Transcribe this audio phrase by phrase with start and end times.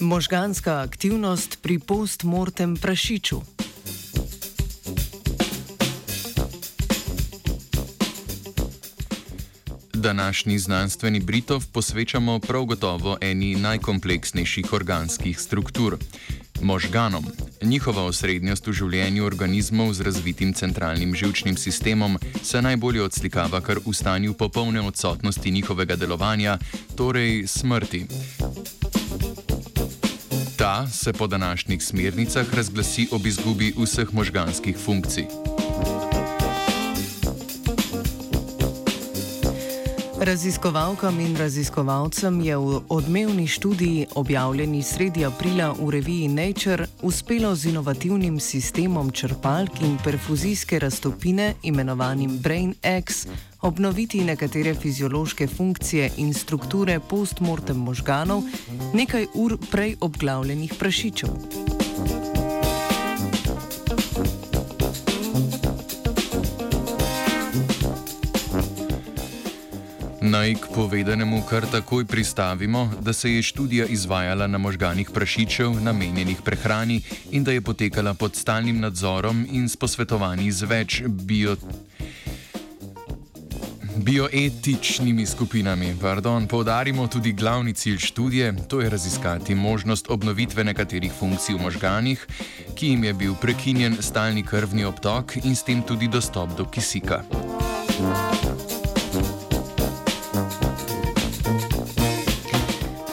[0.00, 3.40] Možganska aktivnost pri postmortem prašiču.
[9.94, 15.96] Današnji znanstveni Britov posvečamo prav gotovo eni najkompleksnejših organskih struktur-
[16.62, 17.24] možganom.
[17.62, 23.92] Njihova osrednjost v življenju organizmov z razvitim centralnim žilčnim sistemom se najbolje odslikava kar v
[23.92, 26.58] stanju popolne odsotnosti njihovega delovanja,
[26.96, 28.06] torej smrti.
[30.60, 35.24] Ta se po današnjih smernicah razglasi ob izgubi vseh možganskih funkcij.
[40.20, 47.64] Raziskovalkam in raziskovalcem je v odmevni študiji, objavljeni sredi aprila v reviji Nature, uspelo z
[47.64, 53.26] inovativnim sistemom črpalk in perfuzijske raztopine, imenovanim Brain X,
[53.60, 58.42] obnoviti nekatere fiziološke funkcije in strukture postmortem možganov
[58.94, 61.28] nekaj ur prej obglavljenih prašičev.
[70.22, 76.42] Naj k povedanemu kar takoj pristavimo, da se je študija izvajala na možganih prašičev, namenjenih
[76.44, 81.56] prehrani, in da je potekala pod stalnim nadzorom in s posvetovanji z več bio.
[84.00, 85.96] Bioetičnimi skupinami.
[86.00, 92.26] Pardon, poudarimo tudi glavni cilj študije, to je raziskati možnost obnovitve nekaterih funkcij v možganih,
[92.74, 97.22] ki jim je bil prekinjen stalni krvni obtok in s tem tudi dostop do kisika.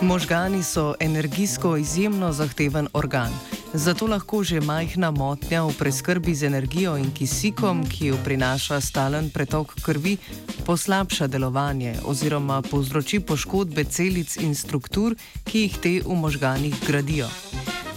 [0.00, 3.55] Možgani so energijsko izjemno zahteven organ.
[3.76, 9.28] Zato lahko že majhna motnja v preskrbi z energijo in kisikom, ki jo prinaša stalen
[9.28, 10.16] pretok krvi,
[10.64, 15.12] poslabša delovanje oziroma povzroči poškodbe celic in struktur,
[15.44, 17.28] ki jih te v možganih gradijo.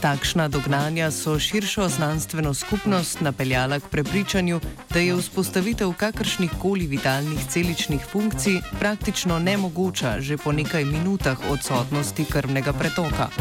[0.03, 4.59] Takšna dognanja so širšo znanstveno skupnost napeljala k prepričanju,
[4.91, 12.25] da je vzpostavitev kakršnih koli vitalnih celičnih funkcij praktično nemogoča že po nekaj minutah odsotnosti
[12.25, 13.31] krvnega pretoka.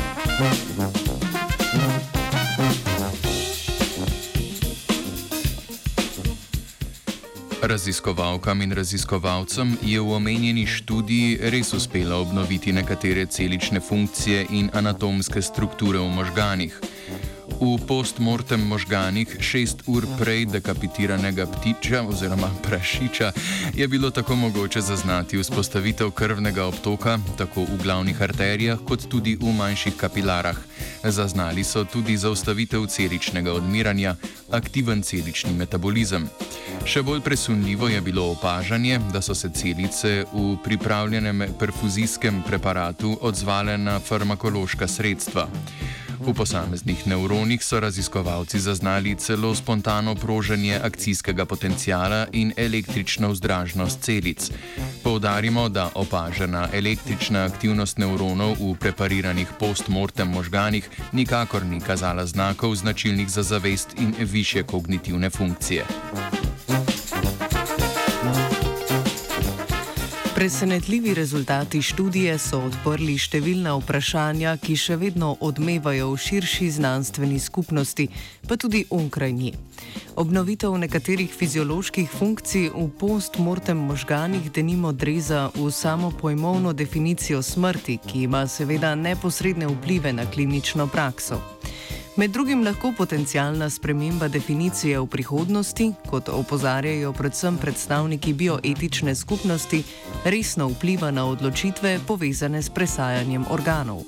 [7.62, 15.42] Raziskovalkam in raziskovalcem je v omenjeni študiji res uspelo obnoviti nekatere celične funkcije in anatomske
[15.42, 16.80] strukture v možganih.
[17.60, 23.32] V postmortem možganih šest ur prej dekapitiranega ptiča oziroma prašiča
[23.74, 29.52] je bilo tako mogoče zaznati vzpostavitev krvnega obtoka tako v glavnih arterijah kot tudi v
[29.52, 30.56] manjših kapilarah.
[31.02, 34.14] Zaznali so tudi zaustavitev celičnega odmiranja,
[34.50, 36.28] aktiven celični metabolizem.
[36.86, 43.78] Še bolj presunljivo je bilo opažanje, da so se celice v pripravljenem perfuzijskem preparatu odzvale
[43.78, 45.48] na farmakološka sredstva.
[46.18, 54.50] V posameznih nevronih so raziskovalci zaznali celo spontano proženje akcijskega potencijala in električno vzdražnost celic.
[55.02, 63.28] Poudarimo, da opažena električna aktivnost nevronov v prepariranih postmortem možganih nikakor ni kazala znakov značilnih
[63.28, 65.84] za zavest in više kognitivne funkcije.
[70.38, 78.06] Presenetljivi rezultati študije so odprli številna vprašanja, ki še vedno odmevajo v širši znanstveni skupnosti,
[78.46, 79.50] pa tudi onkraj nje.
[80.14, 88.28] Obnovitev nekaterih fizioloških funkcij v postmortem možganih denimo dreza v samo pojmovno definicijo smrti, ki
[88.30, 91.42] ima seveda neposredne vplive na klinično prakso.
[92.18, 99.84] Med drugim lahko potencijalna sprememba definicije v prihodnosti, kot opozarjajo predvsem predstavniki bioetične skupnosti,
[100.24, 104.02] resno vpliva na odločitve povezane s presajanjem organov.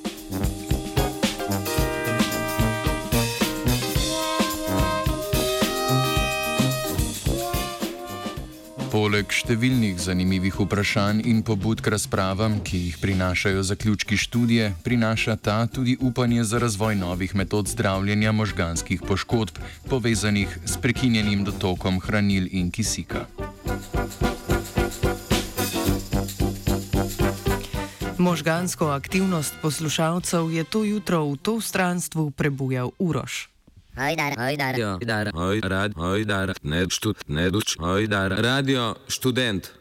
[9.00, 15.54] Poleg številnih zanimivih vprašanj in pobud k razpravam, ki jih prinašajo zaključki študije, prinaša ta
[15.64, 19.56] tudi upanje za razvoj novih metod zdravljenja možganskih poškodb,
[19.88, 23.24] povezanih s prekinjenim dotokom hranil in kisika.
[28.20, 33.49] Možgansko aktivnost poslušalcev je to jutro v to stranstvu prebujal Uroš.
[33.96, 39.72] Hajdar, hajdar, hajdar, hajdar, hajdar, ne štud, ne duč, hajdar, radio študent.